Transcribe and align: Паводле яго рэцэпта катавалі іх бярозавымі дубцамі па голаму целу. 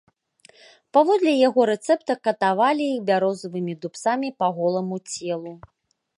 Паводле 0.97 1.33
яго 1.47 1.61
рэцэпта 1.71 2.13
катавалі 2.29 2.83
іх 2.95 2.99
бярозавымі 3.11 3.73
дубцамі 3.85 4.29
па 4.43 4.47
голаму 4.59 4.95
целу. 5.11 5.53